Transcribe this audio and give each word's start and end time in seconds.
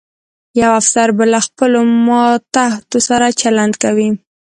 یو 0.59 0.69
افسر 0.81 1.09
به 1.17 1.25
له 1.33 1.39
خپلو 1.47 1.79
ماتحتو 2.07 2.97
سره 3.07 3.25
چلند 3.41 3.73
کوي. 3.83 4.09